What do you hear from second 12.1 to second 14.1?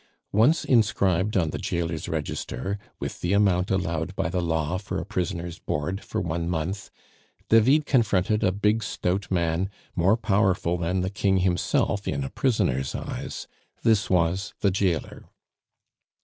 a prisoner's eyes; this